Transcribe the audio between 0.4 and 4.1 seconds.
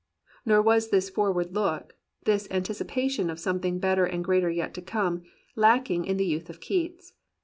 Nor was this forward look, this antic ipation of something better